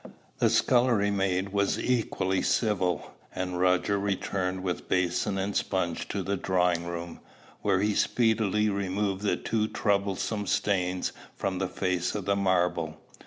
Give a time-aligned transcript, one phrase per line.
[0.39, 6.35] The scullery maid was equally civil; and Roger returned with basin and sponge to the
[6.35, 7.19] drawing room,
[7.61, 12.97] where he speedily removed the too troublesome stains from the face of the marble.